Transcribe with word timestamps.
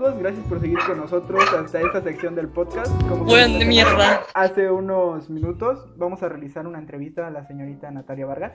amigos, 0.00 0.18
gracias 0.18 0.46
por 0.46 0.60
seguir 0.60 0.78
con 0.86 0.96
nosotros 0.96 1.44
hasta 1.52 1.78
esta 1.82 2.02
sección 2.02 2.34
del 2.34 2.48
podcast. 2.48 2.90
Como 3.06 3.24
Buen 3.24 3.58
de 3.58 3.66
mierda. 3.66 4.22
Hace 4.32 4.70
unos 4.70 5.28
minutos 5.28 5.86
vamos 5.96 6.22
a 6.22 6.28
realizar 6.30 6.66
una 6.66 6.78
entrevista 6.78 7.26
a 7.26 7.30
la 7.30 7.46
señorita 7.46 7.90
Natalia 7.90 8.24
Vargas. 8.24 8.52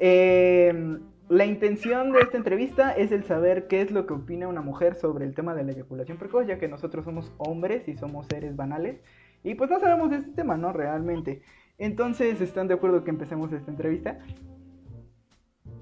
Eh, 0.00 0.98
la 1.28 1.44
intención 1.44 2.10
de 2.10 2.20
esta 2.20 2.36
entrevista 2.36 2.90
es 2.90 3.12
el 3.12 3.22
saber 3.22 3.68
qué 3.68 3.82
es 3.82 3.92
lo 3.92 4.04
que 4.04 4.14
opina 4.14 4.48
una 4.48 4.62
mujer 4.62 4.96
sobre 4.96 5.26
el 5.26 5.34
tema 5.36 5.54
de 5.54 5.62
la 5.62 5.72
eyaculación 5.72 6.18
precoz, 6.18 6.48
ya 6.48 6.58
que 6.58 6.66
nosotros 6.66 7.04
somos 7.04 7.32
hombres 7.38 7.86
y 7.86 7.96
somos 7.96 8.26
seres 8.26 8.56
banales. 8.56 9.00
Y 9.44 9.54
pues 9.54 9.70
no 9.70 9.78
sabemos 9.78 10.10
de 10.10 10.16
este 10.16 10.32
tema, 10.32 10.56
¿no? 10.56 10.72
Realmente. 10.72 11.42
Entonces, 11.78 12.40
¿están 12.40 12.66
de 12.66 12.74
acuerdo 12.74 13.04
que 13.04 13.10
empecemos 13.10 13.52
esta 13.52 13.70
entrevista? 13.70 14.18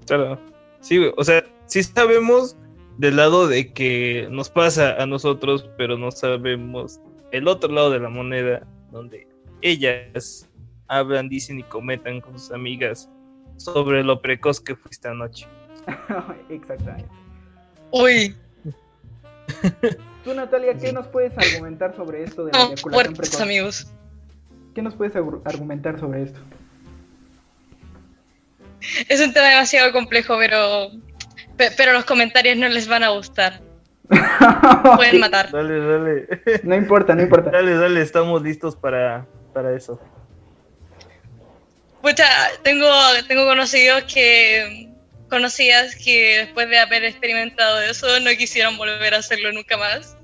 Claro. 0.05 0.37
Sí, 0.81 0.99
o 1.17 1.23
sea, 1.23 1.43
sí 1.65 1.81
sabemos 1.81 2.55
del 2.99 3.15
lado 3.15 3.47
de 3.47 3.71
que 3.71 4.27
nos 4.29 4.49
pasa 4.49 5.01
a 5.01 5.05
nosotros, 5.05 5.69
pero 5.77 5.97
no 5.97 6.11
sabemos 6.11 6.99
el 7.31 7.47
otro 7.47 7.71
lado 7.71 7.91
de 7.91 7.99
la 7.99 8.09
moneda, 8.09 8.67
donde 8.91 9.25
ellas 9.61 10.49
hablan, 10.89 11.29
dicen 11.29 11.59
y 11.59 11.63
comentan 11.63 12.19
con 12.19 12.37
sus 12.37 12.51
amigas 12.51 13.09
sobre 13.55 14.03
lo 14.03 14.21
precoz 14.21 14.59
que 14.59 14.75
fuiste 14.75 15.07
anoche. 15.07 15.47
Exactamente. 16.49 17.09
Uy. 17.91 18.35
Tú, 20.25 20.33
Natalia, 20.33 20.77
¿qué 20.77 20.91
nos 20.91 21.07
puedes 21.07 21.37
argumentar 21.37 21.95
sobre 21.95 22.25
esto 22.25 22.45
de 22.45 22.51
la 22.51 22.65
eyaculación 22.65 23.13
precoz? 23.13 23.41
amigos. 23.41 23.87
¿Qué 24.75 24.81
nos 24.81 24.93
puedes 24.95 25.15
argumentar 25.15 25.97
sobre 26.01 26.23
esto? 26.23 26.39
Es 29.07 29.21
un 29.21 29.31
tema 29.31 29.47
demasiado 29.47 29.93
complejo, 29.93 30.35
pero 30.37 30.91
pero 31.77 31.93
los 31.93 32.05
comentarios 32.05 32.57
no 32.57 32.67
les 32.69 32.87
van 32.87 33.03
a 33.03 33.09
gustar. 33.09 33.61
Pueden 34.95 35.19
matar. 35.19 35.51
Dale, 35.51 35.79
dale. 35.79 36.27
No 36.63 36.75
importa, 36.75 37.13
no 37.13 37.21
importa. 37.21 37.51
Dale, 37.51 37.75
dale, 37.75 38.01
estamos 38.01 38.41
listos 38.41 38.75
para, 38.75 39.25
para 39.53 39.75
eso. 39.75 39.99
Pucha, 42.01 42.25
tengo, 42.63 42.87
tengo 43.27 43.45
conocidos 43.45 44.03
que 44.03 44.89
conocidas 45.29 45.95
que 45.95 46.39
después 46.39 46.67
de 46.69 46.79
haber 46.79 47.03
experimentado 47.03 47.79
eso 47.81 48.19
no 48.21 48.31
quisieron 48.31 48.77
volver 48.77 49.13
a 49.13 49.17
hacerlo 49.17 49.51
nunca 49.51 49.77
más. 49.77 50.17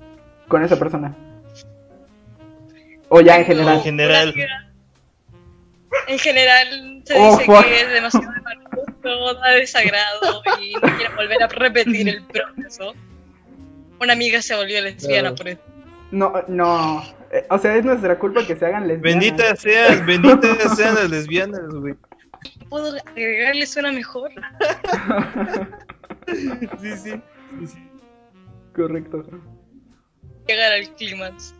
¿Con 0.48 0.64
esa 0.64 0.78
persona? 0.78 1.14
¿O 3.08 3.20
ya 3.20 3.38
en 3.38 3.44
general? 3.44 3.76
En 3.76 3.82
general. 3.82 4.34
En 6.08 6.18
general 6.18 7.02
se 7.04 7.14
oh, 7.16 7.36
dice 7.36 7.52
que 7.64 7.80
es 7.80 7.90
demasiado 7.90 8.32
todo 9.06 9.34
da 9.34 9.50
desagrado 9.50 10.42
y 10.60 10.74
no 10.74 10.96
quiero 10.96 11.14
volver 11.14 11.42
a 11.42 11.46
repetir 11.46 12.08
el 12.08 12.24
proceso. 12.24 12.92
Una 14.00 14.12
amiga 14.12 14.42
se 14.42 14.56
volvió 14.56 14.82
lesbiana 14.82 15.34
por 15.34 15.48
eso. 15.48 15.60
No, 16.10 16.32
no. 16.48 17.02
Eh, 17.30 17.46
o 17.50 17.58
sea, 17.58 17.76
es 17.76 17.84
nuestra 17.84 18.18
culpa 18.18 18.44
que 18.44 18.56
se 18.56 18.66
hagan 18.66 18.88
lesbianas. 18.88 19.20
Benditas 19.20 19.60
sean, 19.60 20.06
benditas 20.06 20.76
sean 20.76 20.94
las 20.96 21.08
lesbianas, 21.08 21.68
güey. 21.72 21.94
¿Puedo 22.68 22.96
agregarle 23.06 23.66
suena 23.66 23.92
mejor? 23.92 24.30
sí, 26.26 26.96
sí, 26.96 26.96
sí, 26.96 27.66
sí. 27.66 27.90
Correcto. 28.74 29.24
Llegar 30.46 30.72
al 30.72 30.94
clímax. 30.96 31.54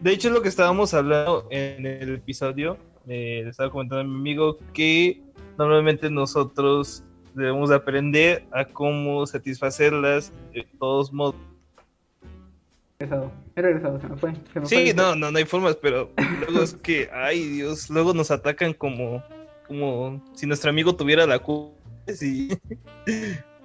De 0.00 0.12
hecho, 0.12 0.28
es 0.28 0.34
lo 0.34 0.42
que 0.42 0.48
estábamos 0.48 0.94
hablando 0.94 1.48
en 1.50 1.86
el 1.86 2.16
episodio, 2.16 2.76
eh, 3.08 3.40
le 3.44 3.50
estaba 3.50 3.70
comentando 3.70 4.02
a 4.02 4.04
mi 4.04 4.14
amigo 4.14 4.58
que 4.72 5.22
normalmente 5.56 6.10
nosotros 6.10 7.02
debemos 7.34 7.70
aprender 7.70 8.44
a 8.52 8.64
cómo 8.64 9.26
satisfacerlas 9.26 10.32
de 10.52 10.66
todos 10.78 11.12
modos. 11.12 11.36
He 13.00 13.62
regresado, 13.62 14.00
se 14.00 14.08
me 14.08 14.16
fue. 14.16 14.32
sí, 14.64 14.92
no, 14.94 15.14
no, 15.14 15.30
no 15.30 15.38
hay 15.38 15.44
formas, 15.44 15.76
pero 15.76 16.10
luego 16.40 16.62
es 16.62 16.74
que, 16.74 17.08
ay 17.12 17.48
Dios, 17.48 17.88
luego 17.90 18.12
nos 18.12 18.30
atacan 18.30 18.72
como, 18.72 19.22
como 19.68 20.20
si 20.34 20.46
nuestro 20.46 20.70
amigo 20.70 20.94
tuviera 20.96 21.24
la 21.26 21.38
culpa 21.38 21.76
y, 22.20 22.52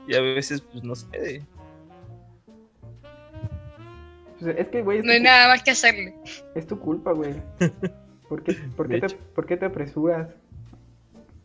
y 0.07 0.15
a 0.15 0.21
veces 0.21 0.61
pues 0.61 0.83
no 0.83 0.95
sé. 0.95 1.43
Pues, 4.39 4.55
es 4.57 4.67
que, 4.67 4.81
güey. 4.81 5.01
No 5.01 5.11
hay 5.11 5.21
nada 5.21 5.47
más 5.47 5.63
que 5.63 5.71
hacerle. 5.71 6.13
Es 6.53 6.67
tu 6.67 6.77
culpa, 6.79 7.11
güey. 7.11 7.33
¿Por 8.33 8.41
qué, 8.43 8.53
por 8.75 8.89
qué, 8.89 8.99
te, 8.99 9.15
¿Por 9.35 9.45
qué 9.45 9.57
te 9.57 9.65
apresuras? 9.65 10.29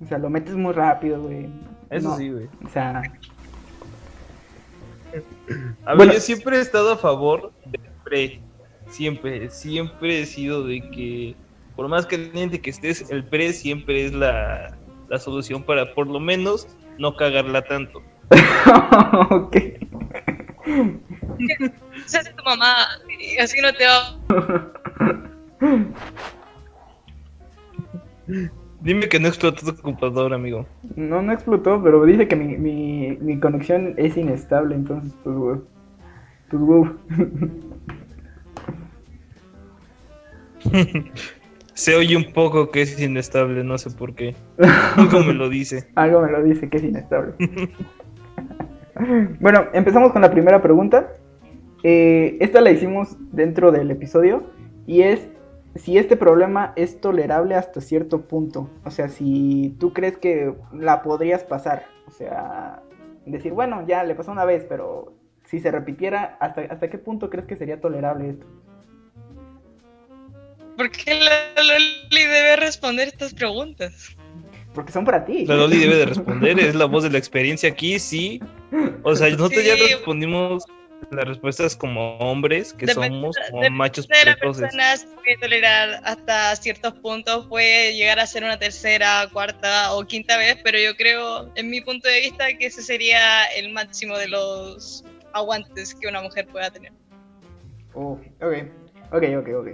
O 0.02 0.06
sea, 0.06 0.16
lo 0.16 0.30
metes 0.30 0.54
muy 0.54 0.72
rápido, 0.72 1.20
güey. 1.22 1.50
Eso 1.90 2.16
sí, 2.16 2.30
güey. 2.30 2.48
O 2.64 2.68
sea. 2.70 3.02
A 5.84 5.94
ver, 5.94 6.12
yo 6.12 6.20
siempre 6.20 6.56
he 6.56 6.60
estado 6.60 6.92
a 6.92 6.96
favor 6.96 7.52
del 7.66 7.80
pre. 8.04 8.40
Siempre, 8.88 9.50
siempre 9.50 10.22
he 10.22 10.26
sido 10.26 10.64
de 10.64 10.80
que, 10.90 11.36
por 11.76 11.88
más 11.88 12.06
caliente 12.06 12.62
que 12.62 12.70
estés, 12.70 13.10
el 13.10 13.22
pre 13.22 13.52
siempre 13.52 14.06
es 14.06 14.14
la, 14.14 14.78
la 15.08 15.18
solución 15.18 15.62
para 15.62 15.94
por 15.94 16.06
lo 16.06 16.20
menos 16.20 16.68
no 16.96 17.14
cagarla 17.16 17.60
tanto. 17.62 18.02
ok. 19.30 19.56
Se 22.06 22.18
hace 22.18 22.32
tu 22.32 22.44
mamá, 22.44 22.74
así 23.40 23.60
no 23.60 23.74
te 23.74 23.84
va. 23.86 24.18
Dime 28.80 29.08
que 29.08 29.18
no 29.18 29.28
explotó 29.28 29.74
tu 29.74 29.82
computador, 29.82 30.32
amigo. 30.32 30.66
No, 30.94 31.20
no 31.20 31.32
explotó, 31.32 31.82
pero 31.82 32.04
dice 32.04 32.28
que 32.28 32.36
mi, 32.36 32.56
mi, 32.56 33.18
mi 33.20 33.40
conexión 33.40 33.94
es 33.96 34.16
inestable, 34.16 34.74
entonces, 34.74 35.12
pues, 35.24 35.36
wow. 35.36 35.64
Pues, 36.48 36.62
wow. 36.62 36.96
Se 41.78 41.94
oye 41.94 42.16
un 42.16 42.32
poco 42.32 42.72
que 42.72 42.82
es 42.82 43.00
inestable, 43.00 43.62
no 43.62 43.78
sé 43.78 43.90
por 43.90 44.14
qué. 44.14 44.34
Algo 44.96 45.20
me 45.20 45.32
lo 45.32 45.48
dice. 45.48 45.86
Algo 45.94 46.20
me 46.22 46.30
lo 46.30 46.42
dice 46.42 46.68
que 46.68 46.76
es 46.76 46.82
inestable. 46.82 47.34
bueno, 49.40 49.66
empezamos 49.72 50.12
con 50.12 50.22
la 50.22 50.30
primera 50.32 50.60
pregunta. 50.60 51.12
Eh, 51.84 52.36
esta 52.40 52.60
la 52.60 52.72
hicimos 52.72 53.16
dentro 53.30 53.70
del 53.70 53.92
episodio 53.92 54.42
y 54.88 55.02
es 55.02 55.28
si 55.74 55.98
este 55.98 56.16
problema 56.16 56.72
es 56.76 57.00
tolerable 57.00 57.54
hasta 57.54 57.80
cierto 57.80 58.22
punto. 58.22 58.70
O 58.84 58.90
sea, 58.90 59.08
si 59.08 59.76
tú 59.78 59.92
crees 59.92 60.18
que 60.18 60.54
la 60.72 61.02
podrías 61.02 61.44
pasar. 61.44 61.86
O 62.06 62.10
sea, 62.10 62.82
decir, 63.26 63.52
bueno, 63.52 63.86
ya 63.86 64.04
le 64.04 64.14
pasó 64.14 64.32
una 64.32 64.44
vez, 64.44 64.64
pero 64.68 65.14
si 65.44 65.60
se 65.60 65.70
repitiera, 65.70 66.36
¿hasta, 66.40 66.62
hasta 66.62 66.90
qué 66.90 66.98
punto 66.98 67.30
crees 67.30 67.46
que 67.46 67.56
sería 67.56 67.80
tolerable 67.80 68.30
esto? 68.30 68.46
¿Por 70.76 70.90
qué 70.90 71.14
la 71.14 71.62
Loli 71.62 72.22
debe 72.22 72.56
responder 72.56 73.08
estas 73.08 73.34
preguntas? 73.34 74.16
Porque 74.74 74.92
son 74.92 75.04
para 75.04 75.24
ti. 75.24 75.44
La 75.44 75.56
Loli 75.56 75.78
debe 75.78 75.96
de 75.96 76.06
responder, 76.06 76.60
es 76.60 76.74
la 76.74 76.84
voz 76.84 77.02
de 77.02 77.10
la 77.10 77.18
experiencia 77.18 77.70
aquí, 77.70 77.98
sí. 77.98 78.40
O 79.02 79.14
sea, 79.16 79.28
nosotros 79.30 79.64
ya 79.64 79.74
respondimos 79.74 80.64
las 81.10 81.24
respuestas 81.26 81.76
como 81.76 82.18
hombres 82.18 82.72
que 82.72 82.88
somos, 82.88 83.36
como 83.50 83.70
machos 83.70 84.06
de 84.08 84.24
la 84.24 84.36
persona 84.36 84.96
se 84.96 85.06
puede 85.06 85.36
tolerar 85.40 86.00
hasta 86.04 86.54
ciertos 86.56 86.94
puntos, 86.94 87.46
puede 87.46 87.94
llegar 87.94 88.18
a 88.18 88.26
ser 88.26 88.44
una 88.44 88.58
tercera, 88.58 89.28
cuarta 89.32 89.94
o 89.94 90.04
quinta 90.04 90.36
vez, 90.36 90.58
pero 90.62 90.78
yo 90.78 90.96
creo, 90.96 91.50
en 91.54 91.70
mi 91.70 91.80
punto 91.80 92.08
de 92.08 92.20
vista, 92.20 92.46
que 92.58 92.66
ese 92.66 92.82
sería 92.82 93.44
el 93.56 93.72
máximo 93.72 94.18
de 94.18 94.28
los 94.28 95.04
aguantes 95.32 95.94
que 95.94 96.08
una 96.08 96.20
mujer 96.20 96.46
pueda 96.48 96.70
tener. 96.70 96.92
Oh, 97.94 98.20
ok, 98.40 98.54
ok, 99.12 99.24
ok, 99.38 99.48
ok. 99.60 99.68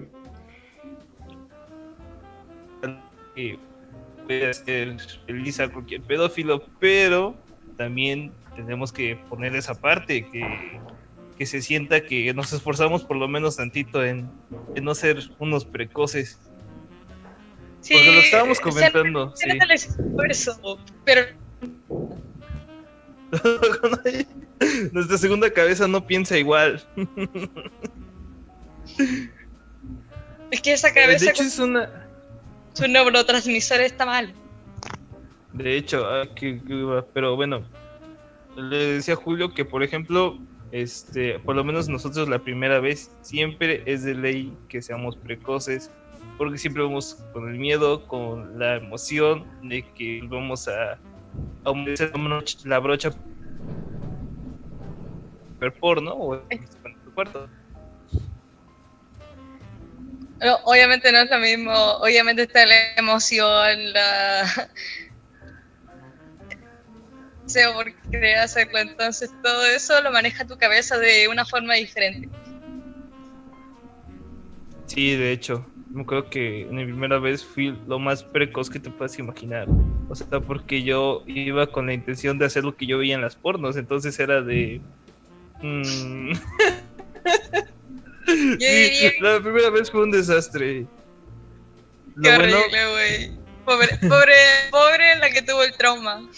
puede 4.26 4.54
ser 4.54 4.96
feliz 5.26 5.60
a 5.60 5.69
cualquier 5.69 6.02
pedófilo, 6.02 6.62
pero 6.78 7.34
también 7.76 8.32
tenemos 8.54 8.93
que 8.93 9.16
poner 9.28 9.54
esa 9.56 9.75
parte 9.75 10.26
que 10.31 10.43
que 11.38 11.46
se 11.46 11.62
sienta 11.62 12.02
que 12.02 12.32
nos 12.34 12.52
esforzamos 12.52 13.02
por 13.04 13.16
lo 13.16 13.26
menos 13.28 13.56
tantito 13.56 14.04
en, 14.04 14.31
no 14.81 14.94
ser 14.94 15.19
unos 15.38 15.64
precoces. 15.64 16.38
Sí, 17.81 17.94
Porque 17.94 18.12
lo 18.12 18.20
estábamos 18.20 18.60
comentando. 18.60 19.32
sí. 19.36 19.48
el 19.50 19.70
esfuerzo, 19.70 20.78
pero... 21.04 21.22
Nuestra 24.92 25.19
segunda 25.19 25.50
cabeza 25.52 25.88
no 25.88 26.06
piensa 26.06 26.38
igual. 26.38 26.82
Es 30.50 30.60
que 30.60 30.72
esa 30.72 30.94
cabeza... 30.94 31.25
De 31.25 31.30
hecho 31.32 31.42
es 31.42 31.58
una... 31.58 32.06
Su 32.75 32.87
neurotransmisor 32.88 33.80
está 33.80 34.06
mal. 34.06 34.32
De 35.52 35.76
hecho, 35.76 36.04
ah, 36.06 36.25
pero 37.12 37.37
bueno, 37.37 37.64
le 38.56 38.94
decía 38.94 39.14
a 39.14 39.16
Julio 39.16 39.54
que, 39.54 39.64
por 39.64 39.82
ejemplo, 39.84 40.38
este, 40.75 41.38
por 41.38 41.55
lo 41.55 41.62
menos 41.62 41.88
nosotros 41.88 42.29
la 42.29 42.41
primera 42.41 42.81
vez 42.81 43.09
siempre 43.21 43.85
es 43.87 44.03
de 44.03 44.12
ley 44.12 44.53
que 44.69 44.82
seamos 44.82 45.17
precoces, 45.17 45.88
porque 46.37 46.59
siempre 46.59 46.82
vamos 46.82 47.25
con 47.32 47.49
el 47.49 47.61
miedo, 47.61 48.05
con 48.09 48.59
la 48.59 48.79
emoción 48.79 49.47
de 49.62 49.88
que 49.93 50.21
vamos 50.25 50.67
a 50.67 50.99
aumentar 51.62 52.11
la 52.65 52.81
brocha. 52.81 53.12
ver 55.61 55.73
porno 55.75 56.12
o 56.12 56.43
en 56.50 56.65
tu 57.05 57.15
cuarto. 57.15 57.49
No, 60.41 60.56
obviamente 60.65 61.12
no 61.12 61.19
es 61.19 61.31
lo 61.31 61.38
mismo, 61.38 61.73
obviamente 61.73 62.43
está 62.43 62.67
la 62.67 62.94
emoción, 62.97 63.93
la... 63.93 64.44
sea 67.46 67.73
por 67.73 67.93
querer 68.11 68.38
hacerlo, 68.38 68.79
entonces 68.79 69.31
todo 69.43 69.67
eso 69.67 70.00
lo 70.02 70.11
maneja 70.11 70.46
tu 70.46 70.56
cabeza 70.56 70.99
de 70.99 71.29
una 71.29 71.44
forma 71.44 71.75
diferente. 71.75 72.29
Sí, 74.87 75.17
de 75.17 75.32
hecho, 75.32 75.67
me 75.91 76.02
acuerdo 76.02 76.31
que 76.31 76.67
mi 76.70 76.85
primera 76.85 77.19
vez 77.19 77.44
fui 77.44 77.76
lo 77.87 77.99
más 77.99 78.23
precoz 78.23 78.69
que 78.69 78.81
te 78.81 78.91
puedas 78.91 79.19
imaginar. 79.19 79.67
O 80.08 80.14
sea, 80.14 80.41
porque 80.41 80.82
yo 80.82 81.23
iba 81.26 81.67
con 81.67 81.87
la 81.87 81.94
intención 81.94 82.38
de 82.38 82.46
hacer 82.46 82.64
lo 82.64 82.76
que 82.76 82.87
yo 82.87 82.99
veía 82.99 83.14
en 83.14 83.23
las 83.23 83.37
pornos, 83.37 83.76
entonces 83.76 84.19
era 84.19 84.43
de... 84.43 84.81
mm, 85.62 86.32
sí, 88.58 89.12
la 89.20 89.40
primera 89.40 89.70
vez 89.70 89.90
fue 89.90 90.02
un 90.02 90.11
desastre. 90.11 90.87
Qué 92.23 92.31
horrible, 92.31 92.90
güey. 92.90 93.44
Pobre, 93.64 93.88
pobre, 94.08 94.35
pobre 94.70 95.17
la 95.17 95.31
que 95.31 95.43
tuvo 95.43 95.62
el 95.62 95.75
trauma. 95.76 96.29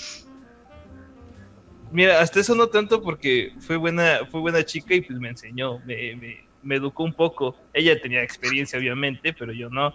Mira, 1.91 2.21
hasta 2.21 2.41
eso 2.41 2.55
no 2.55 2.69
tanto 2.69 3.03
porque 3.03 3.53
fue 3.61 3.77
buena, 3.77 4.21
fue 4.31 4.41
buena 4.41 4.65
chica 4.65 4.94
y 4.94 5.00
pues 5.03 5.19
me 5.19 5.29
enseñó, 5.29 5.79
me, 5.81 6.17
me, 6.17 6.37
me 6.62 6.77
educó 6.77 7.05
un 7.05 7.15
poco. 7.15 7.56
Ella 7.73 8.00
tenía 8.00 8.23
experiencia, 8.23 8.79
obviamente, 8.79 9.33
pero 9.33 9.53
yo 9.53 9.69
no. 9.71 9.93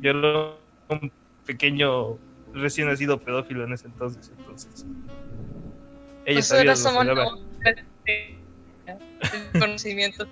Yo 0.00 0.10
era 0.10 0.54
un 0.88 1.12
pequeño 1.44 2.18
recién 2.52 2.88
nacido 2.88 3.18
pedófilo 3.18 3.64
en 3.64 3.72
ese 3.72 3.86
entonces, 3.86 4.30
entonces. 4.36 4.86
Ella 6.24 6.42
sabía 6.42 6.72
Nosotros 6.72 7.06
lo 7.08 7.24
somos 7.24 7.40
de 7.64 8.38
de 8.86 9.58
conocimiento. 9.58 10.26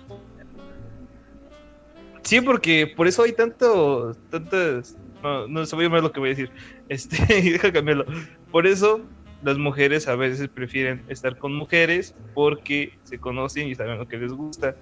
Sí, 2.23 2.41
porque 2.41 2.91
por 2.95 3.07
eso 3.07 3.23
hay 3.23 3.31
tanto, 3.31 4.13
tantas, 4.29 4.97
no, 5.23 5.47
no 5.47 5.65
se 5.65 5.75
voy 5.75 5.85
a 5.85 5.87
llamar 5.87 6.03
lo 6.03 6.11
que 6.11 6.19
voy 6.19 6.29
a 6.29 6.31
decir, 6.31 6.51
este, 6.89 7.17
deja 7.51 7.71
cambiarlo. 7.71 8.05
Por 8.51 8.67
eso 8.67 9.01
las 9.41 9.57
mujeres 9.57 10.07
a 10.07 10.15
veces 10.15 10.49
prefieren 10.49 11.03
estar 11.07 11.37
con 11.37 11.53
mujeres 11.53 12.15
porque 12.33 12.93
se 13.03 13.19
conocen 13.19 13.67
y 13.67 13.75
saben 13.75 13.97
lo 13.97 14.07
que 14.07 14.17
les 14.17 14.33
gusta. 14.33 14.75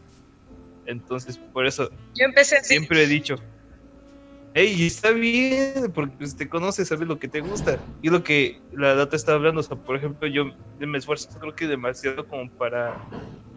Entonces, 0.85 1.37
por 1.53 1.65
eso 1.65 1.89
Yo 2.13 2.25
empecé 2.25 2.57
así. 2.57 2.75
siempre 2.75 3.03
he 3.03 3.07
dicho, 3.07 3.35
hey, 4.53 4.85
está 4.85 5.11
bien, 5.11 5.91
porque 5.93 6.15
pues, 6.17 6.35
te 6.35 6.47
conoces, 6.47 6.87
sabes 6.87 7.07
lo 7.07 7.19
que 7.19 7.27
te 7.27 7.41
gusta. 7.41 7.81
Y 8.01 8.09
lo 8.09 8.23
que 8.23 8.57
la 8.71 8.95
data 8.95 9.15
está 9.15 9.33
hablando, 9.33 9.59
o 9.59 9.63
sea, 9.63 9.77
por 9.77 9.97
ejemplo, 9.97 10.27
yo 10.27 10.45
me 10.79 10.97
esfuerzo 10.97 11.27
creo 11.39 11.53
que 11.53 11.67
demasiado 11.67 12.25
como 12.27 12.49
para 12.51 12.97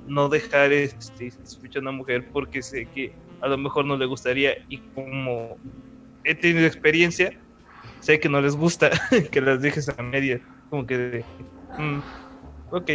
no 0.06 0.29
dejar 0.29 0.73
este, 0.73 1.31
satisfecha 1.31 1.79
a 1.79 1.83
una 1.83 1.93
mujer 1.93 2.29
porque 2.33 2.62
sé 2.62 2.89
que 2.93 3.12
a 3.41 3.49
lo 3.49 3.59
mejor 3.59 3.85
no 3.85 3.97
le 3.97 4.06
gustaría 4.06 4.55
y 4.69 4.81
como 4.95 5.59
he 6.25 6.35
tenido 6.35 6.67
experiencia, 6.67 7.33
sé 8.00 8.19
que 8.19 8.29
no 8.29 8.41
les 8.41 8.56
gusta 8.56 8.91
que 9.33 9.41
las 9.41 9.62
dejes 9.62 9.89
a 9.89 10.03
media, 10.03 10.41
como 10.69 10.87
que 10.87 10.99
de, 10.99 11.26
"Mm, 11.79 12.00
ok, 12.70 12.91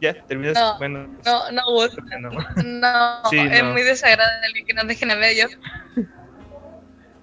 ya, 0.00 0.14
terminas, 0.26 0.58
No, 0.58 0.78
bueno, 0.78 1.08
No, 1.24 1.50
no 1.52 1.62
no". 2.20 2.30
No, 2.64 3.30
Sí, 3.30 3.38
es 3.38 3.62
no. 3.62 3.72
muy 3.72 3.82
desagradable 3.82 4.64
que 4.66 4.74
nos 4.74 4.86
dejen 4.88 5.10
a 5.10 5.16
medio. 5.16 5.48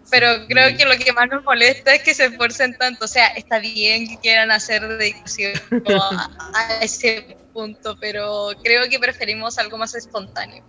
Pero 0.10 0.28
creo 0.48 0.78
que 0.78 0.86
lo 0.86 0.96
que 0.96 1.12
más 1.12 1.28
nos 1.30 1.44
molesta 1.44 1.94
es 1.94 2.02
que 2.02 2.14
se 2.14 2.26
esfuercen 2.26 2.74
tanto. 2.78 3.06
O 3.06 3.08
sea, 3.08 3.28
está 3.28 3.60
bien 3.60 4.08
que 4.08 4.18
quieran 4.18 4.52
hacer 4.52 4.88
dedicación 4.88 5.54
a, 5.86 6.30
a 6.54 6.80
ese 6.82 7.38
punto, 7.52 7.98
pero 8.00 8.50
creo 8.64 8.88
que 8.90 9.00
preferimos 9.00 9.58
algo 9.58 9.78
más 9.78 9.96
espontáneo. 9.96 10.64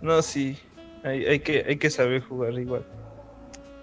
No, 0.00 0.22
sí, 0.22 0.56
hay, 1.02 1.24
hay, 1.26 1.40
que, 1.40 1.64
hay 1.66 1.76
que 1.78 1.90
saber 1.90 2.22
jugar 2.22 2.52
igual. 2.54 2.84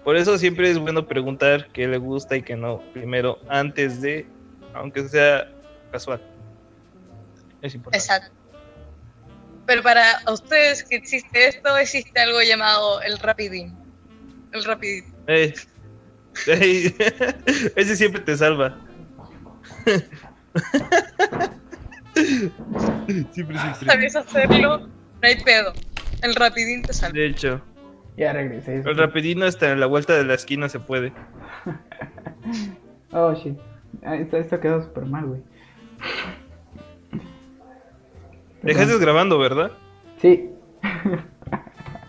Por 0.04 0.16
eso 0.16 0.36
siempre 0.36 0.70
es 0.70 0.78
bueno 0.78 1.08
preguntar 1.08 1.68
qué 1.72 1.88
le 1.88 1.96
gusta 1.96 2.36
y 2.36 2.42
qué 2.42 2.54
no, 2.56 2.82
primero, 2.92 3.38
antes 3.48 4.02
de, 4.02 4.26
aunque 4.74 5.08
sea 5.08 5.50
casual. 5.90 6.20
Es 7.62 7.74
importante. 7.74 8.04
Exacto. 8.04 8.30
Pero 9.66 9.82
para 9.82 10.20
ustedes 10.30 10.84
que 10.84 10.96
existe 10.96 11.48
esto, 11.48 11.74
existe 11.78 12.20
algo 12.20 12.42
llamado 12.42 13.00
el 13.00 13.18
rapidín. 13.18 13.74
El 14.52 14.62
rapidín. 14.64 15.06
Ese 16.46 17.96
siempre 17.96 18.20
te 18.20 18.36
salva. 18.36 18.78
siempre, 22.14 23.58
siempre. 23.58 23.86
¿Sabes 23.86 24.16
hacerlo? 24.16 24.80
No 24.80 24.88
hay 25.22 25.42
pedo. 25.42 25.74
El 26.20 26.34
rapidín 26.34 26.84
te 26.84 26.92
salva. 26.92 27.14
De 27.14 27.26
hecho, 27.26 27.62
Ya 28.16 28.32
regresé. 28.32 28.76
el 28.76 28.96
rapidino 28.96 29.44
hasta 29.44 29.72
en 29.72 29.80
la 29.80 29.86
vuelta 29.86 30.14
de 30.14 30.24
la 30.24 30.34
esquina 30.34 30.68
se 30.68 30.80
puede. 30.80 31.12
Oh, 33.16 33.32
shit. 33.32 33.56
Ah, 34.04 34.16
Esto, 34.16 34.36
esto 34.38 34.58
quedó 34.58 34.82
súper 34.82 35.06
mal, 35.06 35.24
güey. 35.24 35.40
Dejaste 38.62 38.98
grabando, 38.98 39.38
¿verdad? 39.38 39.70
Sí. 40.20 40.50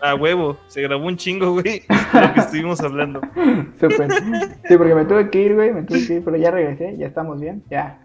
A 0.00 0.14
huevo, 0.14 0.58
se 0.66 0.82
grabó 0.82 1.06
un 1.06 1.16
chingo, 1.16 1.52
güey, 1.52 1.82
lo 2.12 2.34
que 2.34 2.40
estuvimos 2.40 2.80
hablando. 2.80 3.20
Súper. 3.80 4.10
Sí, 4.68 4.76
porque 4.76 4.94
me 4.94 5.04
tuve 5.04 5.30
que 5.30 5.42
ir, 5.42 5.54
güey. 5.54 5.72
Me 5.72 5.82
tuve 5.84 6.06
que 6.06 6.14
ir, 6.14 6.24
pero 6.24 6.36
ya 6.36 6.50
regresé. 6.50 6.96
Ya 6.96 7.06
estamos 7.06 7.40
bien. 7.40 7.62
Ya. 7.70 7.98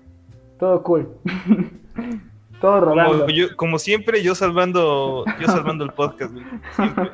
Todo 0.60 0.84
cool. 0.84 1.10
Todo 2.62 2.82
rodando. 2.82 3.20
Como, 3.22 3.30
yo- 3.30 3.56
como 3.56 3.80
siempre, 3.80 4.22
yo 4.22 4.36
salvando, 4.36 5.26
yo 5.40 5.48
salvando 5.48 5.84
el 5.86 5.92
podcast, 5.94 6.32
güey. 6.34 6.46
Siempre. 6.76 7.10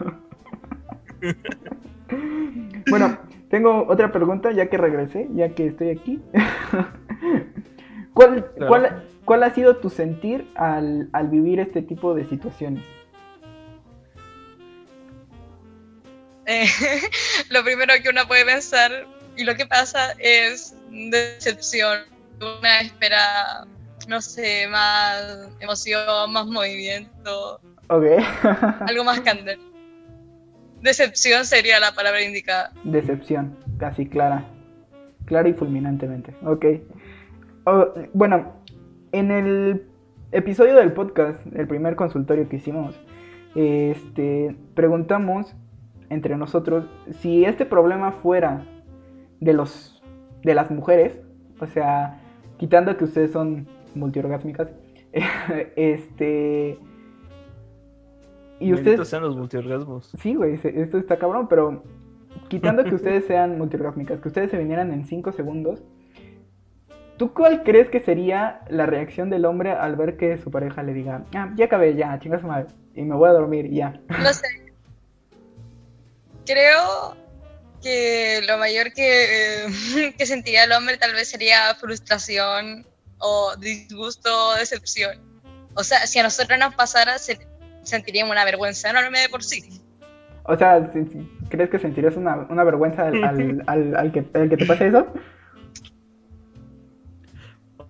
Bueno, 2.89 3.17
tengo 3.49 3.85
otra 3.89 4.11
pregunta 4.13 4.51
ya 4.53 4.69
que 4.69 4.77
regresé, 4.77 5.27
ya 5.33 5.49
que 5.49 5.67
estoy 5.67 5.89
aquí. 5.89 6.21
¿Cuál, 8.13 8.45
Claro. 8.55 8.67
cuál, 8.67 9.03
cuál 9.25 9.43
ha 9.43 9.53
sido 9.53 9.75
tu 9.77 9.89
sentir 9.89 10.47
al, 10.55 11.09
al 11.11 11.27
vivir 11.27 11.59
este 11.59 11.81
tipo 11.81 12.15
de 12.15 12.25
situaciones? 12.29 12.83
Eh, 16.45 16.65
lo 17.49 17.63
primero 17.63 17.93
que 18.01 18.09
uno 18.09 18.25
puede 18.25 18.45
pensar 18.45 19.05
y 19.35 19.43
lo 19.43 19.53
que 19.55 19.65
pasa 19.65 20.13
es 20.19 20.73
decepción. 20.89 21.99
Una 22.39 22.79
espera, 22.81 23.65
no 24.07 24.21
sé, 24.21 24.67
más 24.69 25.49
emoción, 25.59 26.31
más 26.31 26.45
movimiento, 26.45 27.59
Ok. 27.89 28.05
algo 28.87 29.03
más 29.03 29.19
candente. 29.21 29.66
Decepción 30.81 31.45
sería 31.45 31.79
la 31.79 31.93
palabra 31.93 32.21
indicada. 32.21 32.71
Decepción, 32.83 33.57
casi 33.77 34.07
clara. 34.07 34.45
Clara 35.25 35.49
y 35.49 35.53
fulminantemente. 35.53 36.33
Ok. 36.45 36.65
Oh, 37.65 37.93
bueno, 38.13 38.53
en 39.11 39.31
el 39.31 39.83
episodio 40.31 40.75
del 40.75 40.93
podcast, 40.93 41.39
el 41.55 41.67
primer 41.67 41.95
consultorio 41.95 42.47
que 42.47 42.57
hicimos, 42.57 42.95
este, 43.55 44.55
preguntamos 44.75 45.53
entre 46.09 46.37
nosotros 46.37 46.85
si 47.19 47.45
este 47.45 47.65
problema 47.65 48.11
fuera 48.11 48.65
de 49.39 49.53
los 49.53 50.01
de 50.43 50.53
las 50.53 50.71
mujeres, 50.71 51.19
o 51.59 51.67
sea, 51.67 52.21
quitando 52.57 52.95
que 52.95 53.03
ustedes 53.03 53.31
son 53.31 53.67
multiorgásmicas, 53.95 54.69
este 55.75 56.77
y 58.59 58.73
ustedes 58.73 59.07
sean 59.07 59.23
los 59.23 59.35
multiorgasmos. 59.35 60.11
Sí, 60.21 60.35
güey, 60.35 60.59
esto 60.63 60.97
está 60.97 61.17
cabrón, 61.17 61.47
pero 61.47 61.83
quitando 62.49 62.83
que 62.83 62.95
ustedes 62.95 63.25
sean 63.25 63.57
multiorgásmicas, 63.57 64.19
que 64.19 64.27
ustedes 64.27 64.51
se 64.51 64.57
vinieran 64.57 64.91
en 64.91 65.05
5 65.05 65.31
segundos, 65.31 65.83
¿tú 67.17 67.33
cuál 67.33 67.63
crees 67.63 67.89
que 67.89 67.99
sería 67.99 68.61
la 68.69 68.85
reacción 68.85 69.29
del 69.29 69.45
hombre 69.45 69.71
al 69.71 69.95
ver 69.95 70.17
que 70.17 70.37
su 70.37 70.51
pareja 70.51 70.83
le 70.83 70.93
diga, 70.93 71.23
ah, 71.35 71.51
ya 71.55 71.65
acabé, 71.65 71.95
ya, 71.95 72.17
chingas 72.19 72.43
madre, 72.43 72.67
y 72.95 73.03
me 73.03 73.15
voy 73.15 73.29
a 73.29 73.33
dormir, 73.33 73.69
ya? 73.71 73.99
No 74.09 74.33
sé. 74.33 74.47
Creo 76.45 77.15
que 77.83 78.41
lo 78.47 78.57
mayor 78.57 78.93
que, 78.93 79.65
eh, 79.65 80.13
que 80.17 80.25
sentiría 80.25 80.63
el 80.63 80.71
hombre 80.71 80.97
tal 80.97 81.13
vez 81.13 81.29
sería 81.29 81.75
frustración 81.75 82.85
o 83.19 83.55
disgusto 83.57 84.49
o 84.49 84.55
decepción. 84.55 85.21
O 85.75 85.83
sea, 85.83 86.07
si 86.07 86.17
a 86.17 86.23
nosotros 86.23 86.57
nos 86.57 86.73
pasara, 86.73 87.19
sentiríamos 87.87 88.31
una 88.31 88.45
vergüenza 88.45 88.89
enorme 88.89 89.19
de 89.19 89.29
por 89.29 89.43
sí. 89.43 89.81
O 90.43 90.55
sea, 90.57 90.89
¿crees 91.49 91.69
que 91.69 91.79
sentirías 91.79 92.15
una, 92.15 92.47
una 92.49 92.63
vergüenza 92.63 93.07
al, 93.07 93.23
al, 93.23 93.63
al- 93.67 93.95
al 93.97 94.11
que, 94.11 94.25
al 94.33 94.49
que 94.49 94.57
te 94.57 94.65
pase 94.65 94.87
eso? 94.87 95.07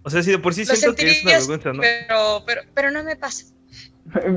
O 0.04 0.10
sea, 0.10 0.24
si 0.24 0.32
de 0.32 0.40
por 0.40 0.54
sí 0.54 0.64
Lo 0.66 0.74
siento 0.76 0.96
que 0.96 1.12
es 1.12 1.24
una 1.24 1.34
vergüenza, 1.34 1.74
¿no? 1.74 1.82
pero, 1.82 2.44
pero, 2.46 2.62
pero 2.74 2.92
no 2.92 3.04
me 3.04 3.16
pasa. 3.16 3.46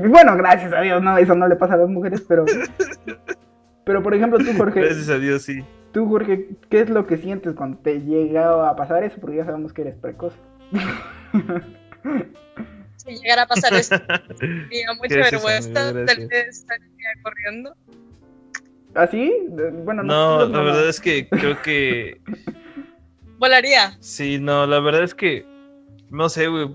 Bueno, 0.09 0.35
gracias 0.35 0.73
a 0.73 0.81
Dios, 0.81 1.01
no, 1.01 1.17
eso 1.17 1.33
no 1.33 1.47
le 1.47 1.55
pasa 1.55 1.75
a 1.75 1.77
las 1.77 1.87
mujeres, 1.87 2.21
pero... 2.27 2.45
Pero, 3.85 4.03
por 4.03 4.13
ejemplo, 4.13 4.37
tú, 4.37 4.53
Jorge, 4.57 4.81
Gracias 4.81 5.07
a 5.09 5.17
Dios, 5.17 5.43
sí. 5.43 5.63
tú, 5.93 6.07
Jorge, 6.09 6.49
¿qué 6.69 6.81
es 6.81 6.89
lo 6.89 7.07
que 7.07 7.15
sientes 7.17 7.53
cuando 7.55 7.77
te 7.77 8.01
llega 8.01 8.69
a 8.69 8.75
pasar 8.75 9.03
eso? 9.03 9.15
Porque 9.21 9.37
ya 9.37 9.45
sabemos 9.45 9.71
que 9.71 9.81
eres 9.83 9.95
precoz. 9.95 10.33
llegara 13.05 13.43
a 13.43 13.47
pasar 13.47 13.73
esto, 13.73 13.99
tenía 14.37 14.93
mucha 14.97 15.15
Gracias, 15.15 15.43
vergüenza, 15.43 15.89
amigo, 15.89 16.05
tal 16.05 16.27
vez 16.27 16.47
estaría 16.49 16.87
corriendo. 17.23 17.75
¿Así? 18.93 19.33
Bueno, 19.49 20.03
No, 20.03 20.39
nosotros 20.39 20.51
la 20.51 20.61
verdad 20.61 20.89
es 20.89 20.99
que 20.99 21.27
creo 21.29 21.61
que 21.61 22.21
Volaría. 23.39 23.97
sí, 23.99 24.37
no, 24.39 24.67
la 24.67 24.79
verdad 24.79 25.03
es 25.03 25.15
que 25.15 25.45
no 26.09 26.29
sé, 26.29 26.47
güey. 26.47 26.69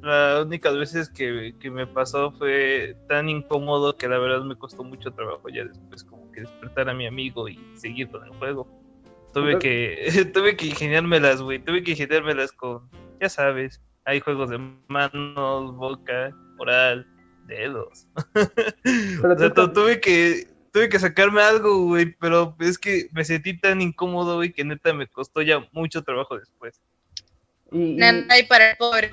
Las 0.00 0.46
únicas 0.46 0.76
veces 0.76 1.08
que, 1.10 1.54
que 1.60 1.70
me 1.70 1.86
pasó 1.86 2.30
fue 2.32 2.96
tan 3.08 3.28
incómodo 3.28 3.96
que 3.96 4.08
la 4.08 4.18
verdad 4.18 4.42
me 4.44 4.56
costó 4.56 4.84
mucho 4.84 5.10
trabajo 5.10 5.48
ya 5.48 5.64
después 5.64 6.04
como 6.04 6.30
que 6.32 6.42
despertar 6.42 6.88
a 6.88 6.94
mi 6.94 7.06
amigo 7.06 7.48
y 7.48 7.58
seguir 7.74 8.08
con 8.08 8.24
el 8.24 8.30
juego. 8.38 8.66
Tuve 9.34 9.58
que 9.58 10.30
tuve 10.32 10.56
que 10.56 10.66
ingeniármelas, 10.66 11.42
güey, 11.42 11.58
tuve 11.58 11.82
que 11.82 11.90
ingeniármelas 11.92 12.52
con, 12.52 12.88
ya 13.20 13.28
sabes, 13.28 13.82
hay 14.08 14.20
juegos 14.20 14.48
de 14.48 14.58
manos, 14.88 15.76
boca, 15.76 16.30
oral, 16.58 17.06
dedos. 17.46 18.06
Pero 18.82 19.34
o 19.34 19.38
sea, 19.38 19.52
tú 19.52 19.66
tu- 19.68 19.72
tuve 19.74 20.00
que 20.00 20.48
tuve 20.72 20.88
que 20.88 20.98
sacarme 20.98 21.42
algo, 21.42 21.84
güey, 21.88 22.14
pero 22.18 22.56
es 22.58 22.78
que 22.78 23.08
me 23.12 23.24
sentí 23.24 23.58
tan 23.58 23.82
incómodo, 23.82 24.36
güey, 24.36 24.52
que 24.52 24.64
neta 24.64 24.94
me 24.94 25.06
costó 25.08 25.42
ya 25.42 25.66
mucho 25.72 26.02
trabajo 26.02 26.38
después. 26.38 26.80
Y, 27.70 27.80
y- 27.92 27.96
Nada 27.96 28.24
hay 28.30 28.46
para 28.46 28.70
el 28.70 28.76
pobre. 28.78 29.12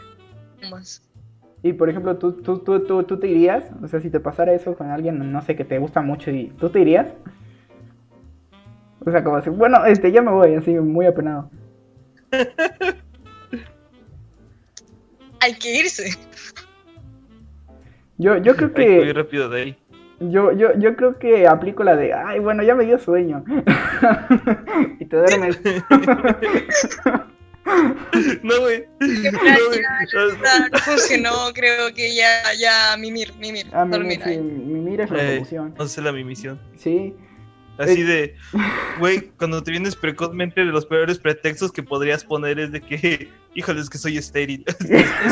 Y, 1.61 1.73
por 1.73 1.89
ejemplo, 1.89 2.17
¿tú, 2.17 2.31
tú, 2.41 2.59
tú, 2.59 2.85
tú, 2.85 3.03
tú 3.03 3.19
te 3.19 3.27
irías, 3.27 3.65
o 3.83 3.87
sea, 3.89 3.99
si 3.99 4.09
te 4.09 4.19
pasara 4.21 4.53
eso 4.53 4.75
con 4.77 4.91
alguien, 4.91 5.31
no 5.31 5.41
sé, 5.41 5.55
que 5.57 5.65
te 5.65 5.77
gusta 5.77 6.01
mucho 6.01 6.31
y 6.31 6.47
tú 6.59 6.69
te 6.69 6.79
irías. 6.79 7.07
O 9.05 9.11
sea, 9.11 9.23
como 9.23 9.35
así, 9.37 9.49
bueno, 9.49 9.85
este, 9.85 10.11
ya 10.11 10.21
me 10.21 10.31
voy, 10.31 10.55
así, 10.55 10.71
muy 10.75 11.05
apenado. 11.05 11.49
Hay 15.45 15.53
que 15.53 15.79
irse. 15.79 16.09
Yo, 18.17 18.37
yo 18.37 18.55
creo 18.55 18.69
Hay 18.75 19.05
que 19.05 19.13
rápido 19.13 19.47
de 19.49 19.61
ahí. 19.61 19.77
yo, 20.19 20.51
yo, 20.53 20.69
yo 20.79 20.95
creo 20.95 21.19
que 21.19 21.47
aplico 21.47 21.83
la 21.83 21.95
de, 21.95 22.13
ay, 22.13 22.39
bueno, 22.39 22.63
ya 22.63 22.73
me 22.73 22.85
dio 22.85 22.97
sueño. 22.97 23.43
y 24.99 25.05
te 25.05 25.15
duermes. 25.17 25.59
No, 28.43 28.59
güey. 28.59 28.85
No, 29.01 30.79
funcionó, 30.81 31.31
creo 31.53 31.91
que 31.95 32.13
ya, 32.15 32.53
ya, 32.59 32.95
mimir, 32.97 33.33
mimir, 33.39 33.65
Ah, 33.73 33.85
mi, 33.85 33.91
dormir 33.91 34.19
sí, 34.23 34.29
ahí. 34.29 34.37
mi 34.39 34.79
mira 34.81 35.05
es 35.05 35.09
la 35.09 35.23
Eh, 35.23 35.33
solución. 35.37 35.73
no 35.77 35.87
sé 35.87 36.01
la 36.03 36.11
mi 36.11 36.23
misión. 36.23 36.59
Sí. 36.77 37.15
Así 37.77 38.01
Eh. 38.01 38.05
de, 38.05 38.35
güey, 38.99 39.21
cuando 39.37 39.61
te 39.61 39.71
vienes 39.71 39.95
precozmente 39.95 40.61
de 40.61 40.67
los 40.67 40.85
peores 40.85 41.19
pretextos 41.19 41.71
que 41.71 41.83
podrías 41.83 42.23
poner 42.23 42.59
es 42.59 42.71
de 42.71 42.81
que, 42.81 43.29
híjole, 43.55 43.81
es 43.81 43.89
que 43.89 43.97
soy 43.97 44.17
estéril, 44.17 44.63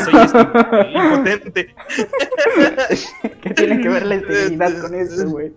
soy 0.04 0.20
este, 0.20 0.38
impotente. 0.94 1.74
¿Qué 3.42 3.50
tiene 3.50 3.80
que 3.80 3.88
ver 3.88 4.06
la 4.06 4.14
esterilidad 4.16 4.80
con 4.80 4.94
eso, 4.94 5.28
güey? 5.28 5.52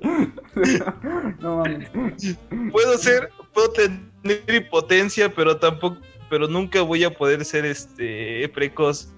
no 1.41 1.58
mames. 1.58 1.89
Puedo 2.72 2.98
ser, 2.98 3.29
puedo 3.53 3.70
tener 3.72 4.00
impotencia, 4.48 5.34
pero 5.34 5.58
tampoco, 5.58 5.98
pero 6.29 6.48
nunca 6.48 6.82
voy 6.82 7.03
a 7.03 7.10
poder 7.12 7.44
ser 7.46 7.65
este 7.65 8.50
precoz. 8.53 9.13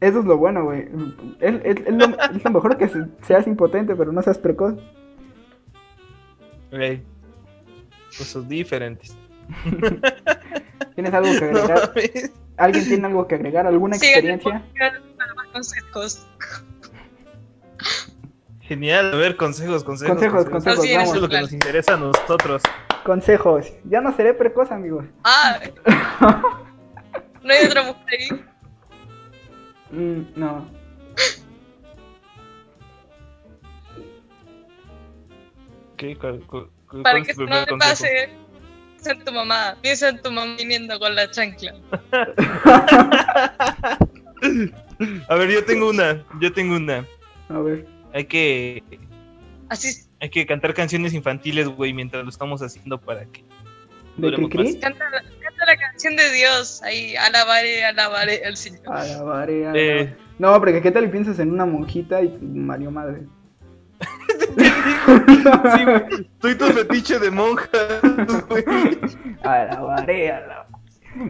Eso 0.00 0.18
es 0.20 0.24
lo 0.26 0.36
bueno, 0.36 0.64
güey. 0.64 0.86
Es, 1.40 1.54
es- 1.64 1.86
es 1.86 1.94
lo, 1.94 2.04
es 2.06 2.44
lo 2.44 2.50
mejor 2.50 2.76
que 2.76 2.88
se- 2.88 3.06
seas 3.26 3.46
impotente, 3.46 3.94
pero 3.96 4.12
no 4.12 4.22
seas 4.22 4.38
precoz. 4.38 4.74
Güey, 6.76 7.02
Cosas 8.18 8.48
diferentes. 8.48 9.16
¿Tienes 10.94 11.12
algo 11.12 11.30
que 11.38 11.44
agregar? 11.44 11.92
¿Alguien 12.56 12.84
tiene 12.86 13.06
algo 13.06 13.26
que 13.26 13.34
agregar? 13.34 13.66
¿Alguna 13.66 13.96
experiencia? 13.96 14.62
consejos. 15.52 16.26
Genial, 18.60 19.12
a 19.14 19.16
ver, 19.16 19.36
consejos, 19.36 19.84
consejos. 19.84 20.16
Consejos, 20.16 20.44
consejos, 20.46 20.78
Así 20.80 20.88
es, 20.88 20.94
Eso 20.94 21.02
es 21.02 21.08
vamos. 21.08 21.22
lo 21.22 21.28
que 21.28 21.40
nos 21.40 21.52
interesa 21.52 21.94
a 21.94 21.96
nosotros. 21.96 22.62
Consejos. 23.04 23.72
Ya 23.84 24.00
no 24.00 24.14
seré 24.14 24.34
precoz, 24.34 24.70
amigos. 24.70 25.04
Ah, 25.24 25.60
no 27.42 27.52
hay 27.52 27.66
otra 27.66 27.82
mujer 27.84 28.04
ahí. 28.08 28.44
Mm, 29.92 30.22
no. 30.34 30.68
¿Qué? 35.96 36.16
¿Cuál- 36.16 36.40
cuál- 36.46 36.68
cuál 36.88 37.02
Para 37.02 37.18
es 37.18 37.26
que 37.28 37.34
no 37.44 37.64
te 37.64 37.76
pase, 37.76 38.28
piensa 38.94 39.12
en 39.12 39.24
tu 39.24 39.32
mamá. 39.32 39.76
Piensa 39.82 40.08
en 40.08 40.22
tu 40.22 40.30
mamá 40.30 40.54
viniendo 40.58 40.98
con 40.98 41.14
la 41.14 41.30
chancla. 41.30 41.74
A 45.28 45.34
ver, 45.34 45.50
yo 45.50 45.64
tengo 45.64 45.90
una, 45.90 46.24
yo 46.40 46.52
tengo 46.52 46.76
una. 46.76 47.06
A 47.48 47.58
ver. 47.58 47.86
Hay 48.12 48.24
que, 48.24 48.82
Así, 49.68 50.06
hay 50.20 50.30
que 50.30 50.46
cantar 50.46 50.74
canciones 50.74 51.12
infantiles, 51.14 51.68
güey, 51.68 51.92
mientras 51.92 52.22
lo 52.24 52.30
estamos 52.30 52.62
haciendo 52.62 52.98
para 53.00 53.24
que 53.26 53.44
¿De 54.16 54.32
Cricri? 54.32 54.78
canta, 54.78 55.04
la- 55.10 55.20
canta 55.22 55.66
la 55.66 55.76
canción 55.76 56.16
de 56.16 56.32
Dios. 56.32 56.82
Ahí, 56.82 57.14
alabaré, 57.16 57.84
alabaré 57.84 58.42
al 58.46 58.56
Señor. 58.56 58.80
Alabaré, 58.86 59.62
alabaré. 59.66 60.00
Eh. 60.02 60.16
No, 60.38 60.58
porque 60.58 60.80
¿qué 60.80 60.90
tal 60.90 61.04
y 61.04 61.08
piensas 61.08 61.38
en 61.38 61.50
una 61.52 61.66
monjita 61.66 62.22
y 62.22 62.28
Mario 62.40 62.90
Madre? 62.90 63.22
Sí, 64.86 65.84
güey. 65.84 66.30
Soy 66.42 66.54
tu 66.56 66.64
fetiche 66.66 67.18
de 67.18 67.30
monja, 67.30 67.68
güey. 68.48 68.64
Alabaré, 69.42 70.32
alabaré. 70.32 70.66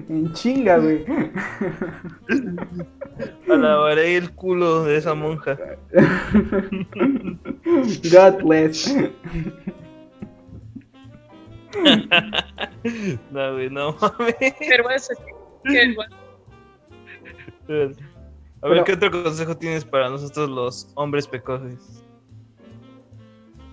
En 0.09 0.33
chinga, 0.33 0.79
güey. 0.79 1.05
Alabaré 3.49 4.17
el 4.17 4.31
culo 4.35 4.83
de 4.85 4.97
esa 4.97 5.15
monja. 5.15 5.57
God 8.11 8.43
bless. 8.45 8.95
No, 13.31 13.53
güey, 13.53 13.71
no 13.71 13.93
mames. 14.01 14.35
Qué 14.39 14.55
vergüenza, 14.71 15.15
qué 15.65 15.73
vergüenza. 15.73 16.17
A 17.69 17.73
ver, 17.73 17.97
Pero- 18.61 18.85
¿qué 18.85 18.93
otro 18.95 19.11
consejo 19.23 19.57
tienes 19.57 19.85
para 19.85 20.09
nosotros 20.09 20.49
los 20.49 20.91
hombres 20.95 21.27
pecosos? 21.27 22.03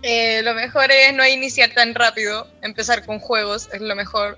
Eh, 0.05 0.41
lo 0.43 0.53
mejor 0.53 0.91
es 0.91 1.13
no 1.15 1.25
iniciar 1.25 1.71
tan 1.73 1.95
rápido, 1.95 2.45
empezar 2.61 3.05
con 3.05 3.19
juegos 3.19 3.69
es 3.73 3.79
lo 3.81 3.95
mejor, 3.95 4.37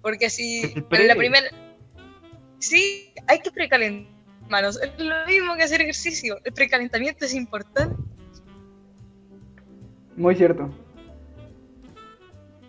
porque 0.00 0.30
si 0.30 0.62
en 0.90 1.08
la 1.08 1.14
primera... 1.14 1.46
Sí, 2.58 3.12
hay 3.26 3.40
que 3.40 3.50
precalentar, 3.50 4.10
manos, 4.48 4.80
es 4.82 4.90
lo 4.98 5.26
mismo 5.26 5.54
que 5.56 5.62
hacer 5.64 5.82
ejercicio, 5.82 6.38
el 6.42 6.52
precalentamiento 6.54 7.26
es 7.26 7.34
importante. 7.34 7.94
Muy 10.16 10.34
cierto. 10.36 10.70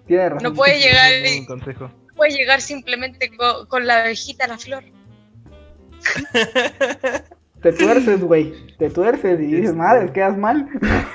Tiene 0.07 0.29
razón. 0.29 0.43
No 0.43 0.53
puede 0.53 0.79
llegar, 0.79 1.13
y- 1.25 1.45
consejo. 1.45 1.85
no 2.07 2.13
puede 2.15 2.31
llegar 2.31 2.59
simplemente 2.61 3.31
co- 3.35 3.65
con, 3.69 3.87
la 3.87 4.01
abejita 4.01 4.43
a 4.45 4.47
la 4.49 4.57
flor. 4.57 4.83
Te 7.65 7.73
tuerces, 7.73 8.21
güey. 8.21 8.53
Te 8.77 8.91
tuerces 8.91 9.39
y 9.39 9.45
dices, 9.47 9.73
madre, 9.73 10.13
quedas 10.13 10.37
mal. 10.37 10.69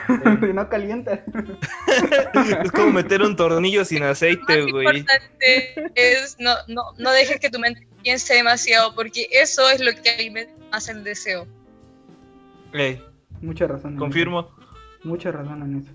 y 0.42 0.52
no 0.52 0.68
calientas. 0.68 1.20
Es 2.64 2.72
como 2.72 2.90
meter 2.90 3.22
un 3.22 3.36
tornillo 3.36 3.84
sin 3.84 4.00
Lo 4.00 4.06
aceite, 4.08 4.62
güey. 4.72 4.98
importante 4.98 5.90
es 5.94 6.36
no, 6.40 6.52
no, 6.66 6.82
no 6.98 7.12
dejes 7.12 7.38
que 7.38 7.50
tu 7.50 7.60
mente 7.60 7.86
piense 8.02 8.34
demasiado, 8.34 8.96
porque 8.96 9.28
eso 9.30 9.70
es 9.70 9.80
lo 9.80 9.92
que 9.92 10.10
alimenta 10.10 10.52
más 10.72 10.88
el 10.88 11.04
deseo. 11.04 11.46
Ey, 12.72 13.00
Mucha 13.40 13.68
razón. 13.68 13.92
en 13.92 13.98
confirmo. 13.98 14.40
eso. 14.40 14.50
Mucha 15.04 15.30
razón 15.30 15.62
en 15.62 15.78
eso. 15.78 15.92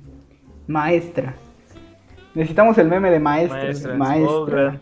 Maestra. 0.67 1.35
Necesitamos 2.33 2.77
el 2.77 2.87
meme 2.87 3.11
de 3.11 3.19
maestra. 3.19 3.61
Maestras, 3.63 3.97
Maestra. 3.97 4.79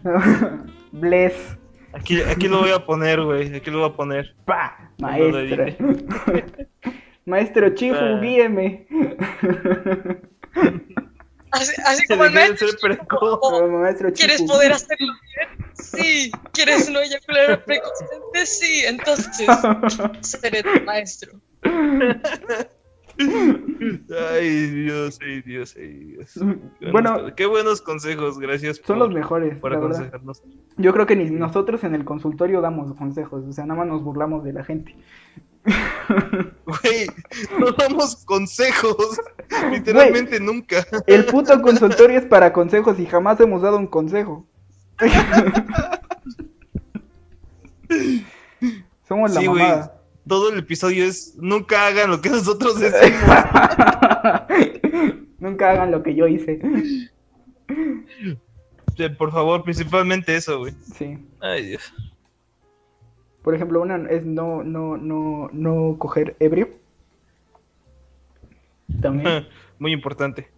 Bless. 0.92 1.58
Aquí, 1.94 2.22
aquí 2.22 2.48
lo 2.48 2.60
voy 2.60 2.72
a 2.72 2.86
poner, 2.86 3.22
güey. 3.22 3.56
Aquí 3.56 3.70
lo 3.72 3.80
voy 3.80 3.90
a 3.90 3.94
poner. 3.94 4.36
Pa. 4.46 4.92
Maestra. 5.00 5.76
Maestro 7.26 7.70
Chifu, 7.76 7.96
Ah. 7.98 8.20
guíeme. 8.22 8.86
Así, 11.52 11.74
así 11.86 12.08
como 12.08 12.26
el 12.26 12.32
maestro 12.34 12.68
ser 12.68 12.80
precoz. 12.80 13.40
Oh, 13.42 13.68
Maestro 13.68 14.10
Chifu. 14.10 14.28
¿Quieres 14.28 14.42
poder 14.42 14.74
hacerlo 14.74 15.14
bien? 15.24 15.68
Sí. 15.76 16.32
¿Quieres 16.52 16.90
no 16.90 17.00
eyacular 17.00 17.64
precozmente? 17.64 18.46
Sí. 18.46 18.84
Entonces, 18.86 19.48
seré 20.22 20.64
tu 20.64 20.84
maestro. 20.84 21.32
Ay, 24.32 24.68
Dios, 24.68 25.20
ay, 25.22 25.42
Dios, 25.42 25.75
ay, 25.77 25.94
Dios. 25.94 26.39
Bueno, 26.92 27.36
qué 27.36 27.46
buenos 27.46 27.82
consejos, 27.82 28.39
gracias 28.39 28.77
son 28.77 28.86
por, 28.86 28.98
los 28.98 29.10
mejores. 29.13 29.58
por 29.58 29.74
aconsejarnos. 29.74 30.44
Yo 30.77 30.94
creo 30.94 31.06
que 31.06 31.15
ni 31.15 31.30
nosotros 31.30 31.84
en 31.84 31.96
el 31.96 32.06
consultorio 32.06 32.62
damos 32.62 32.94
consejos, 32.96 33.44
o 33.46 33.51
sea, 33.51 33.65
nada 33.65 33.80
más 33.80 33.88
nos 33.88 34.03
burlamos 34.03 34.44
de 34.44 34.53
la 34.53 34.63
gente. 34.63 34.96
Güey, 36.65 37.08
no 37.60 37.72
damos 37.72 38.25
consejos, 38.25 39.22
literalmente 39.72 40.39
nunca. 40.39 40.86
El 41.08 41.25
puto 41.25 41.62
consultorio 41.62 42.20
es 42.20 42.25
para 42.25 42.51
consejos 42.51 43.00
y 43.00 43.06
jamás 43.06 43.39
hemos 43.39 43.62
dado 43.62 43.77
un 43.77 43.88
consejo. 43.88 44.46
Somos 49.08 49.34
la 49.34 49.42
Sí. 49.42 49.48
Todo 50.27 50.51
el 50.51 50.60
episodio 50.60 51.06
es 51.06 51.36
nunca 51.38 51.88
hagan 51.88 52.12
lo 52.12 52.22
que 52.22 52.30
nosotros 52.30 52.80
decimos. 52.80 53.22
Nunca 55.39 55.72
hagan 55.72 55.92
lo 55.92 56.03
que 56.03 56.15
yo 56.15 56.27
hice. 56.27 56.60
Por 59.18 59.32
favor, 59.32 59.63
principalmente 59.63 60.36
eso, 60.36 60.60
güey. 60.60 60.74
Sí. 60.94 61.18
Ay, 61.42 61.68
Dios. 61.68 61.94
Por 63.42 63.56
ejemplo, 63.56 63.82
una 63.82 64.10
es 64.10 64.25
no, 64.25 64.63
no, 64.63 64.96
no, 64.96 65.50
no 65.51 65.98
coger 66.00 66.38
ebrio. 66.39 66.70
También. 69.01 69.48
Muy 69.80 69.92
importante. 69.92 70.50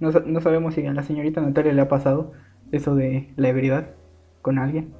No, 0.00 0.10
no 0.10 0.40
sabemos 0.40 0.74
si 0.74 0.84
a 0.84 0.92
la 0.92 1.04
señorita 1.04 1.40
Natalia 1.40 1.72
le 1.72 1.80
ha 1.80 1.88
pasado 1.88 2.32
eso 2.72 2.96
de 2.96 3.32
la 3.36 3.48
ebriedad 3.48 3.90
con 4.42 4.58
alguien. 4.58 4.92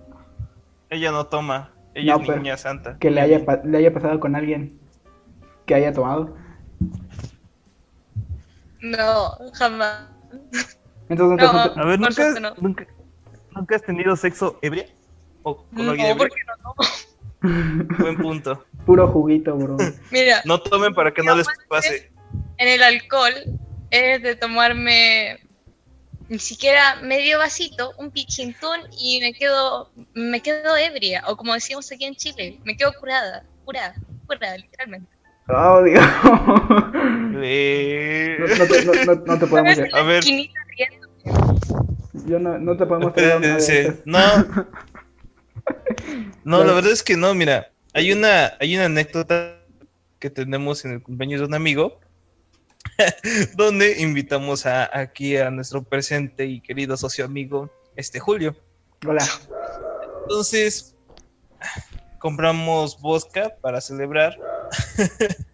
Ella 0.90 1.10
no 1.10 1.26
toma. 1.26 1.73
Ella 1.94 2.16
No, 2.16 2.22
es 2.22 2.36
niña 2.36 2.56
santa. 2.56 2.98
Que 2.98 3.10
le 3.10 3.20
haya, 3.20 3.40
le 3.64 3.78
haya 3.78 3.92
pasado 3.92 4.18
con 4.20 4.34
alguien 4.36 4.78
que 5.66 5.74
haya 5.74 5.92
tomado. 5.92 6.36
No, 8.80 9.36
jamás. 9.54 10.08
Entonces, 11.08 11.38
No, 11.38 11.44
entonces- 11.60 11.76
A 11.78 11.84
ver, 11.84 11.98
¿nunca, 12.00 12.12
suerte 12.12 12.40
no. 12.40 12.54
nunca, 12.58 12.86
nunca 13.52 13.76
has 13.76 13.82
tenido 13.82 14.16
sexo 14.16 14.58
ebria? 14.62 14.86
¿O 15.42 15.56
con 15.64 15.86
No, 15.86 15.90
alguien 15.92 16.08
ebrio? 16.08 16.28
porque 16.28 16.42
no. 16.64 16.74
Buen 17.98 18.16
punto. 18.16 18.64
puro 18.86 19.08
juguito, 19.08 19.56
bro. 19.56 19.76
Mira, 20.10 20.40
No 20.44 20.60
tomen 20.60 20.94
para 20.94 21.12
que 21.12 21.22
no 21.22 21.34
les 21.36 21.46
pase. 21.68 22.10
en 22.58 22.68
el 22.68 22.82
alcohol 22.82 23.32
es 23.90 24.22
de 24.22 24.34
tomarme 24.36 25.38
ni 26.34 26.40
siquiera 26.40 26.96
medio 26.96 27.38
vasito, 27.38 27.92
un 27.96 28.10
pichintún 28.10 28.80
y 28.98 29.20
me 29.20 29.32
quedo, 29.32 29.92
me 30.14 30.40
quedo 30.42 30.76
ebria, 30.76 31.22
o 31.28 31.36
como 31.36 31.54
decimos 31.54 31.90
aquí 31.92 32.04
en 32.06 32.16
Chile, 32.16 32.58
me 32.64 32.76
quedo 32.76 32.92
curada, 32.98 33.44
curada, 33.64 33.94
curada, 34.26 34.56
literalmente. 34.58 35.08
Oh, 35.48 35.80
Dios. 35.84 36.02
Eh, 37.36 38.36
No, 38.40 38.46
no 38.56 38.66
te, 38.66 38.84
no- 38.84 38.92
no- 39.14 39.22
no 39.26 39.38
te 39.38 39.46
podemos. 39.46 39.78
A 39.94 40.02
ver. 40.02 40.24
Yo 42.26 42.38
no, 42.40 42.58
no 42.58 42.76
te 42.76 42.84
podemos 42.86 43.12
esas. 43.16 43.94
No. 44.04 44.18
No, 46.44 46.62
la 46.62 46.72
verdad 46.74 46.92
es 46.92 47.02
que 47.02 47.16
no, 47.16 47.32
mira, 47.34 47.70
hay 47.94 48.12
una, 48.12 48.52
hay 48.60 48.74
una 48.76 48.84
anécdota 48.86 49.60
que 50.18 50.28
tenemos 50.28 50.84
en 50.84 50.92
el 50.92 51.02
cumpleaños 51.02 51.40
de 51.40 51.46
un 51.46 51.54
amigo, 51.54 52.00
donde 53.56 54.00
invitamos 54.00 54.66
a, 54.66 54.88
aquí 54.98 55.36
a 55.36 55.50
nuestro 55.50 55.82
presente 55.82 56.46
y 56.46 56.60
querido 56.60 56.96
socio 56.96 57.24
amigo, 57.24 57.70
este 57.96 58.20
Julio. 58.20 58.56
Hola. 59.06 59.24
Entonces, 60.22 60.94
compramos 62.18 63.00
vodka 63.00 63.52
para 63.60 63.80
celebrar. 63.80 64.38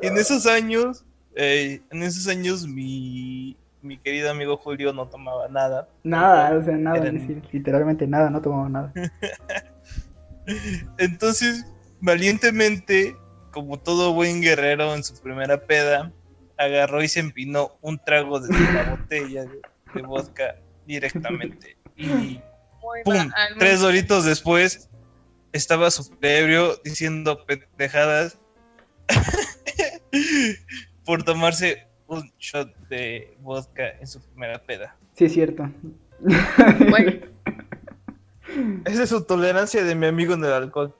En 0.00 0.18
esos 0.18 0.46
años, 0.46 1.04
eh, 1.36 1.80
en 1.92 2.02
esos 2.02 2.26
años 2.26 2.66
mi, 2.66 3.56
mi 3.80 3.96
querido 3.96 4.28
amigo 4.28 4.56
Julio 4.56 4.92
no 4.92 5.06
tomaba 5.06 5.46
nada. 5.46 5.88
Nada, 6.02 6.58
o 6.58 6.64
sea, 6.64 6.76
nada, 6.76 6.96
Eran- 6.98 7.16
es 7.16 7.28
decir, 7.28 7.42
literalmente 7.52 8.04
nada, 8.08 8.28
no 8.28 8.42
tomaba 8.42 8.68
nada. 8.68 8.92
Entonces, 10.98 11.64
valientemente, 12.00 13.16
como 13.52 13.78
todo 13.78 14.12
buen 14.12 14.40
guerrero 14.40 14.96
en 14.96 15.04
su 15.04 15.14
primera 15.22 15.64
peda, 15.64 16.10
agarró 16.58 17.02
y 17.02 17.08
se 17.08 17.20
empinó 17.20 17.78
un 17.80 17.98
trago 17.98 18.40
de 18.40 18.52
la 18.72 18.90
botella 18.90 19.44
de, 19.44 19.60
de 19.94 20.02
vodka 20.02 20.56
directamente. 20.86 21.76
Y 21.96 22.40
¡pum! 23.04 23.30
Tres 23.58 23.80
doritos 23.80 24.24
después, 24.24 24.90
estaba 25.52 25.90
súper 25.90 26.42
ebrio 26.42 26.76
diciendo 26.84 27.44
pendejadas 27.44 28.38
por 31.04 31.22
tomarse 31.22 31.86
un 32.06 32.30
shot 32.38 32.74
de 32.88 33.36
vodka 33.40 33.90
en 34.00 34.06
su 34.06 34.20
primera 34.20 34.58
peda. 34.64 34.96
Sí, 35.14 35.26
es 35.26 35.32
cierto. 35.32 35.70
Bueno. 36.90 37.12
Esa 38.84 39.04
es 39.04 39.08
su 39.08 39.24
tolerancia 39.24 39.82
de 39.82 39.94
mi 39.94 40.06
amigo 40.06 40.34
en 40.34 40.44
el 40.44 40.52
alcohol. 40.52 40.94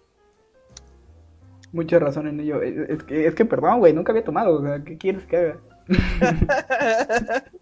Mucha 1.72 1.98
razón 1.98 2.28
en 2.28 2.40
ello. 2.40 2.62
Es, 2.62 2.76
es 2.88 3.02
que, 3.02 3.26
es 3.26 3.34
que, 3.34 3.44
perdón, 3.44 3.78
güey, 3.80 3.92
nunca 3.92 4.12
había 4.12 4.24
tomado. 4.24 4.60
O 4.60 4.62
sea, 4.62 4.82
¿qué 4.84 4.98
quieres 4.98 5.24
que 5.26 5.36
haga? 5.36 5.56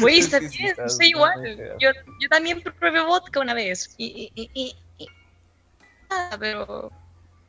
Güey, 0.00 0.18
Es 0.18 0.32
está 0.32 0.40
sí 0.88 0.98
bien, 0.98 1.10
igual. 1.10 1.56
Yo, 1.78 1.90
yo 2.20 2.28
también 2.28 2.62
probé 2.62 3.04
vodka 3.04 3.40
una 3.40 3.54
vez. 3.54 3.94
Y, 3.96 4.32
y, 4.34 4.42
y, 4.42 4.50
y- 4.54 5.04
y- 5.04 5.08
ah, 6.10 6.36
pero, 6.40 6.90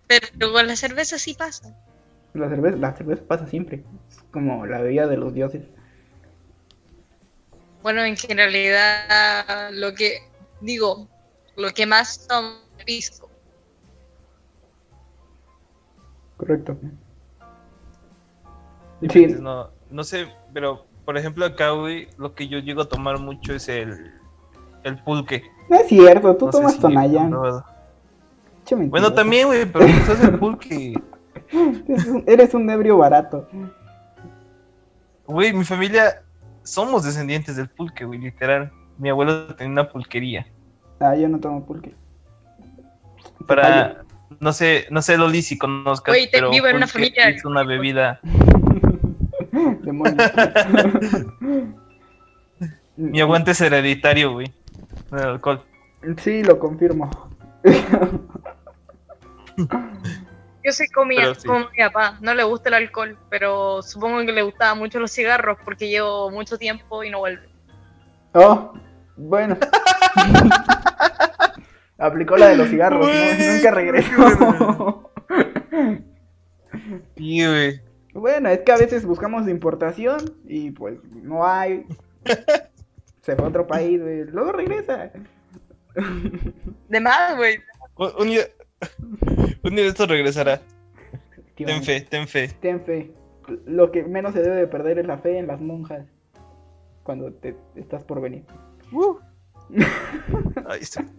pero 0.07 0.51
con 0.51 0.67
la 0.67 0.75
cerveza 0.75 1.17
sí 1.17 1.33
pasa. 1.33 1.73
La 2.33 2.49
cerveza, 2.49 2.77
la 2.77 2.93
cerveza 2.95 3.23
pasa 3.27 3.47
siempre. 3.47 3.83
Es 4.09 4.19
como 4.31 4.65
la 4.65 4.81
bebida 4.81 5.07
de 5.07 5.17
los 5.17 5.33
dioses. 5.33 5.63
Bueno, 7.81 8.03
en 8.03 8.15
realidad, 8.37 9.69
lo 9.71 9.93
que 9.95 10.19
digo, 10.61 11.07
lo 11.55 11.71
que 11.71 11.85
más 11.85 12.27
tomo 12.27 12.59
es 12.77 12.85
pisco. 12.85 13.28
Correcto. 16.39 16.77
Sí, 19.11 19.27
No, 19.39 19.69
no 19.89 20.03
sé, 20.05 20.27
pero 20.53 20.85
por 21.03 21.17
ejemplo 21.17 21.45
acá, 21.45 21.71
güey, 21.71 22.07
lo 22.17 22.33
que 22.33 22.47
yo 22.47 22.59
llego 22.59 22.83
a 22.83 22.87
tomar 22.87 23.19
mucho 23.19 23.53
es 23.53 23.67
el, 23.67 24.13
el 24.83 25.03
pulque. 25.03 25.43
no 25.69 25.75
es 25.75 25.87
cierto, 25.87 26.37
tú 26.37 26.45
No 26.45 26.51
tomas 26.51 26.75
si 28.65 28.75
Bueno, 28.75 29.13
también, 29.13 29.47
güey, 29.47 29.65
pero 29.65 29.85
pues 29.85 30.09
es 30.09 30.23
el 30.23 30.39
pulque. 30.39 30.93
Eres 31.51 32.05
un, 32.07 32.23
eres 32.27 32.53
un 32.53 32.69
ebrio 32.69 32.97
barato. 32.97 33.47
Güey, 35.25 35.51
mi 35.51 35.65
familia 35.65 36.21
somos 36.63 37.03
descendientes 37.03 37.55
del 37.55 37.67
pulque, 37.67 38.05
güey, 38.05 38.19
literal. 38.19 38.71
Mi 38.97 39.09
abuelo 39.09 39.55
tenía 39.55 39.73
una 39.73 39.89
pulquería. 39.89 40.45
Ah, 40.99 41.15
yo 41.15 41.27
no 41.27 41.39
tomo 41.39 41.65
pulque. 41.65 41.95
Para, 43.47 44.03
no 44.39 44.53
sé, 44.53 44.87
no 44.91 45.01
sé, 45.01 45.17
Loli, 45.17 45.41
si 45.41 45.57
conozcas, 45.57 46.13
Güey, 46.13 46.25
te- 46.25 46.37
pero 46.37 46.49
vivo 46.51 46.67
en 46.67 46.75
una 46.77 46.87
familia- 46.87 47.29
es 47.29 47.43
una 47.45 47.63
bebida. 47.63 48.19
Demonios. 49.51 50.15
Mi 52.97 53.21
aguante 53.21 53.51
es 53.51 53.61
hereditario, 53.61 54.33
güey. 54.33 54.51
El 55.11 55.19
alcohol. 55.19 55.63
Sí, 56.17 56.43
lo 56.43 56.59
confirmo. 56.59 57.09
Yo 60.63 60.71
soy 60.73 60.87
Pero 61.15 61.35
sí. 61.35 61.47
como 61.47 61.59
mi 61.59 61.77
papá, 61.83 62.17
no 62.21 62.33
le 62.33 62.43
gusta 62.43 62.69
el 62.69 62.75
alcohol, 62.75 63.17
pero 63.29 63.81
supongo 63.81 64.19
que 64.25 64.31
le 64.33 64.41
gustaban 64.41 64.77
mucho 64.77 64.99
los 64.99 65.11
cigarros 65.11 65.57
porque 65.63 65.87
llevo 65.89 66.29
mucho 66.31 66.57
tiempo 66.57 67.03
y 67.03 67.09
no 67.09 67.19
vuelve. 67.19 67.47
Oh, 68.33 68.73
bueno. 69.15 69.57
Aplicó 71.99 72.37
la 72.37 72.47
de 72.47 72.57
los 72.57 72.69
cigarros, 72.69 73.05
¿no? 73.05 73.53
Nunca 73.53 73.71
regresó. 73.71 75.11
Sí, 77.15 77.45
güey. 77.45 77.81
bueno, 78.13 78.49
es 78.49 78.61
que 78.61 78.71
a 78.71 78.77
veces 78.77 79.05
buscamos 79.05 79.47
importación 79.47 80.17
y 80.45 80.71
pues 80.71 80.97
no 81.11 81.45
hay. 81.45 81.85
Se 83.21 83.35
fue 83.35 83.45
a 83.45 83.49
otro 83.49 83.67
país, 83.67 84.01
güey. 84.01 84.23
Luego 84.25 84.53
regresa. 84.53 85.11
De 86.87 86.99
más, 86.99 87.35
güey. 87.35 87.59
Un, 87.95 88.11
un 88.17 88.27
día, 88.29 88.41
un 89.63 89.75
día 89.75 89.85
esto 89.85 90.07
regresará. 90.07 90.61
Ten 91.55 91.83
fe, 91.83 92.01
ten 92.01 92.27
fe. 92.27 92.47
Ten 92.61 92.81
fe. 92.81 93.11
Lo 93.65 93.91
que 93.91 94.03
menos 94.03 94.33
se 94.33 94.41
debe 94.41 94.55
de 94.55 94.67
perder 94.67 94.99
es 94.99 95.05
la 95.05 95.17
fe 95.17 95.37
en 95.37 95.47
las 95.47 95.59
monjas. 95.59 96.05
Cuando 97.03 97.33
te 97.33 97.55
estás 97.75 98.03
por 98.03 98.21
venir. 98.21 98.45
Ahí 100.67 100.79
está. 100.81 101.05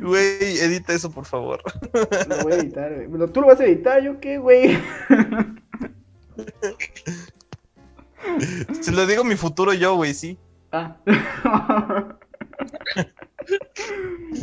Güey, 0.00 0.58
edita 0.58 0.94
eso, 0.94 1.10
por 1.10 1.26
favor. 1.26 1.60
Lo 2.28 2.42
voy 2.42 2.52
a 2.52 2.56
editar, 2.56 2.94
güey. 2.94 3.06
Pero 3.08 3.30
Tú 3.30 3.40
lo 3.42 3.48
vas 3.48 3.60
a 3.60 3.64
editar, 3.64 4.02
¿yo 4.02 4.18
qué, 4.18 4.38
güey? 4.38 4.78
Se 8.80 8.92
lo 8.92 9.06
digo 9.06 9.24
mi 9.24 9.36
futuro 9.36 9.72
yo, 9.74 9.94
güey, 9.96 10.14
sí. 10.14 10.38
Ah. 10.72 10.96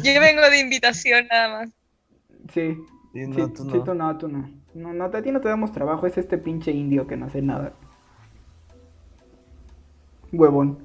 Yo 0.03 0.19
vengo 0.21 0.41
de 0.49 0.59
invitación 0.59 1.27
nada 1.29 1.59
más. 1.59 1.69
sí. 2.53 2.77
Sí, 3.13 3.25
Sí, 3.25 3.27
no, 3.27 3.49
tú 3.51 3.63
sí, 3.63 3.69
no. 3.77 3.83
tú 3.83 3.93
no, 3.93 4.17
tú 4.17 4.27
no. 4.27 4.49
No, 4.73 4.91
no, 4.93 5.03
a 5.05 5.21
ti 5.21 5.31
no 5.31 5.39
te 5.39 5.47
damos 5.47 5.71
trabajo, 5.71 6.07
es 6.07 6.17
este 6.17 6.39
pinche 6.39 6.71
indio 6.71 7.05
que 7.05 7.15
no 7.15 7.27
hace 7.27 7.43
nada. 7.43 7.73
Huevón. 10.31 10.79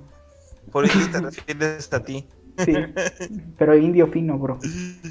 Por 0.70 0.84
eso 0.84 0.98
te 1.10 1.20
refieres 1.20 1.92
a 1.92 2.02
ti. 2.02 2.26
Sí. 2.58 2.74
Pero 3.56 3.76
indio 3.76 4.06
fino, 4.08 4.38
bro. 4.38 4.58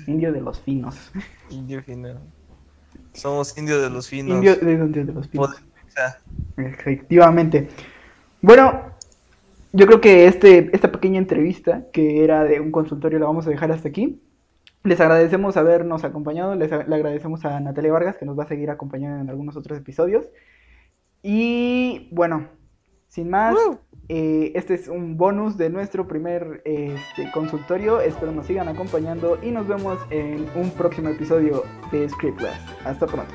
Indio 0.06 0.32
de 0.34 0.42
los 0.42 0.60
finos. 0.60 1.12
Indio 1.50 1.82
fino. 1.82 2.20
Somos 3.14 3.58
indios 3.58 3.82
de 3.82 3.90
los 3.90 4.08
finos. 4.08 4.36
Indio 4.38 4.56
de, 4.56 4.74
indio 4.74 5.06
de 5.06 5.14
los 5.14 5.28
finos. 5.28 5.56
Efectivamente. 6.58 7.70
Bueno, 8.42 8.92
yo 9.74 9.86
creo 9.88 10.02
que 10.02 10.28
este, 10.28 10.70
esta 10.74 10.92
pequeña 10.92 11.20
entrevista, 11.20 11.86
que 11.92 12.24
era 12.24 12.44
de 12.44 12.60
un 12.60 12.72
consultorio, 12.72 13.20
la 13.20 13.26
vamos 13.26 13.48
a 13.48 13.50
dejar 13.50 13.72
hasta 13.72 13.90
aquí. 13.90 14.22
Les 14.84 15.00
agradecemos 15.00 15.58
habernos 15.58 16.04
acompañado, 16.04 16.56
les 16.56 16.72
le 16.72 16.96
agradecemos 16.96 17.44
a 17.46 17.60
Natalia 17.60 17.92
Vargas 17.92 18.18
que 18.18 18.26
nos 18.26 18.38
va 18.38 18.44
a 18.44 18.48
seguir 18.48 18.70
acompañando 18.70 19.22
en 19.22 19.30
algunos 19.30 19.56
otros 19.58 19.78
episodios. 19.78 20.30
Y 21.24 22.10
bueno, 22.12 22.48
sin 23.08 23.30
más, 23.30 23.56
eh, 24.10 24.52
este 24.56 24.74
es 24.74 24.88
un 24.88 25.18
bonus 25.18 25.58
de 25.58 25.70
nuestro 25.70 26.08
primer 26.08 26.62
este, 26.66 27.32
consultorio. 27.34 28.00
Espero 28.02 28.32
nos 28.32 28.46
sigan 28.46 28.68
acompañando 28.68 29.40
y 29.42 29.52
nos 29.52 29.68
vemos 29.68 30.00
en 30.10 30.48
un 30.56 30.72
próximo 30.72 31.10
episodio 31.10 31.64
de 31.92 32.08
Scriptless. 32.10 32.58
Hasta 32.86 33.06
pronto. 33.06 33.34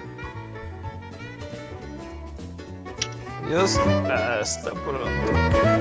Adiós, 3.46 3.78
hasta 4.08 4.70
pronto. 4.70 5.71